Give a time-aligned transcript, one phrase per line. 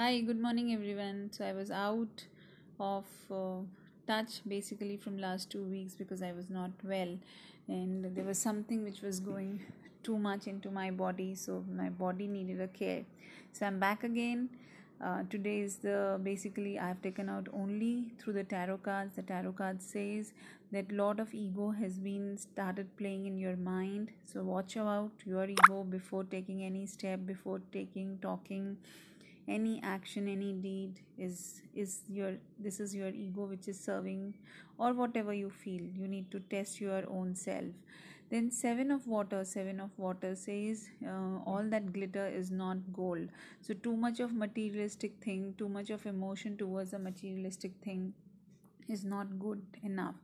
[0.00, 1.28] Hi, good morning everyone.
[1.30, 2.24] So I was out
[2.78, 3.58] of uh,
[4.06, 7.18] touch basically from last 2 weeks because I was not well
[7.68, 9.60] and there was something which was going
[10.02, 13.04] too much into my body so my body needed a care.
[13.52, 14.48] So I'm back again.
[15.04, 19.16] Uh, today is the basically I have taken out only through the tarot cards.
[19.16, 20.32] The tarot card says
[20.72, 24.12] that lot of ego has been started playing in your mind.
[24.24, 28.78] So watch out your ego before taking any step, before taking talking
[29.56, 34.34] any action any deed is is your this is your ego which is serving
[34.78, 35.82] or whatever you feel.
[35.82, 37.74] You need to test your own self.
[38.30, 43.28] Then seven of water seven of water says uh, all that glitter is not gold.
[43.60, 48.12] So too much of materialistic thing too much of emotion towards a materialistic thing
[48.88, 50.16] is not good enough.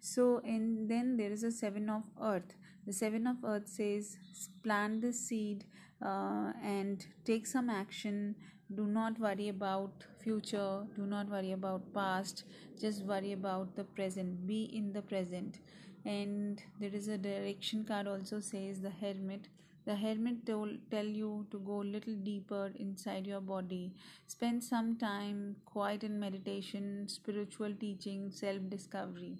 [0.00, 2.54] So and then there is a seven of earth.
[2.86, 4.18] The seven of earth says
[4.62, 5.64] plant the seed
[6.04, 8.34] uh, and take some action
[8.74, 12.44] do not worry about future do not worry about past
[12.80, 14.46] just worry about the present.
[14.46, 15.58] Be in the present.
[16.04, 19.48] And there is a direction card also says the hermit.
[19.86, 23.92] The hermit told tell you to go a little deeper inside your body.
[24.26, 29.38] Spend some time quiet in meditation spiritual teaching self discovery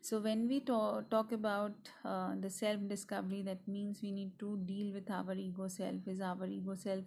[0.00, 1.72] so when we talk, talk about
[2.04, 6.06] uh, the self discovery that means we need to deal with our ego self.
[6.06, 7.04] Is our ego self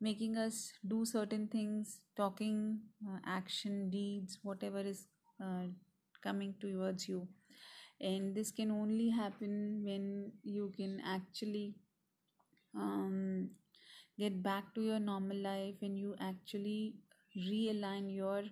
[0.00, 5.06] making us do certain things talking uh, action deeds whatever is
[5.42, 5.64] uh,
[6.22, 7.28] coming towards you.
[8.00, 11.74] And this can only happen when you can actually
[12.74, 13.50] um,
[14.18, 16.94] get back to your normal life and you actually
[17.36, 18.42] realign your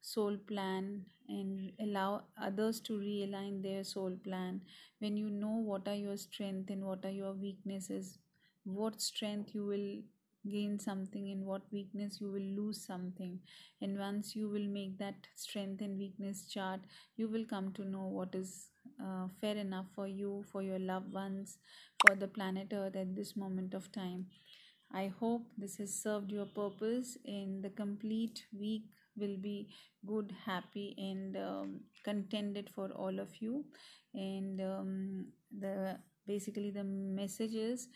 [0.00, 4.60] soul plan and allow others to realign their soul plan.
[5.00, 8.18] When you know what are your strength and what are your weaknesses
[8.64, 10.02] what strength you will
[10.50, 13.38] gain something in what weakness you will lose something.
[13.80, 16.80] And once you will make that strength and weakness chart
[17.16, 18.68] you will come to know what is
[19.02, 21.58] uh, fair enough for you for your loved ones
[22.06, 24.26] for the planet earth at this moment of time.
[24.92, 28.84] I hope this has served your purpose and the complete week
[29.16, 29.68] will be
[30.06, 33.64] good happy and um, contented for all of you.
[34.14, 35.26] And um,
[35.56, 37.88] the basically the messages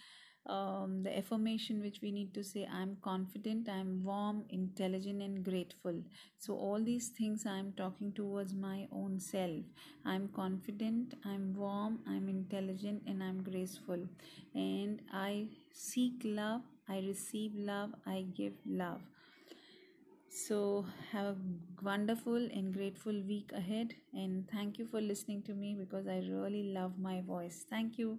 [0.47, 5.95] um, the affirmation which we need to say i'm confident i'm warm intelligent and grateful.
[6.39, 9.65] So all these things i'm talking towards my own self.
[10.05, 14.07] I'm confident i'm warm i'm intelligent and i'm graceful.
[14.55, 19.01] And i seek love i receive love i give love.
[20.29, 21.37] So have a
[21.83, 23.95] wonderful and grateful week ahead.
[24.15, 27.65] And thank you for listening to me because i really love my voice.
[27.69, 28.19] Thank you